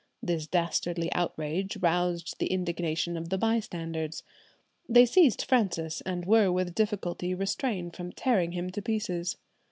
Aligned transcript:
This 0.23 0.47
dastardly 0.47 1.13
outrage 1.13 1.77
roused 1.77 2.37
the 2.39 2.47
indignation 2.47 3.15
of 3.15 3.29
the 3.29 3.37
bystanders. 3.37 4.23
They 4.89 5.05
seized 5.05 5.43
Francis, 5.43 6.01
and 6.07 6.25
were 6.25 6.51
with 6.51 6.73
difficulty 6.73 7.35
restrained 7.35 7.95
from 7.95 8.11
tearing 8.11 8.53
him 8.53 8.71
to 8.71 8.81
pieces. 8.81 9.37